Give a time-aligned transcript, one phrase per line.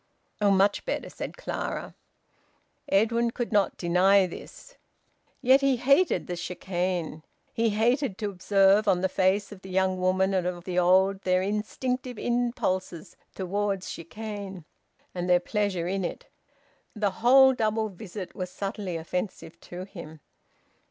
[0.41, 0.49] "Oh!
[0.49, 1.93] much better!" said Clara.
[2.89, 4.75] Edwin could not deny this.
[5.43, 7.21] Yet he hated the chicane.
[7.53, 11.21] He hated to observe on the face of the young woman and of the old
[11.21, 14.65] their instinctive impulses towards chicane,
[15.13, 16.25] and their pleasure in it.
[16.95, 20.19] The whole double visit was subtly offensive to him.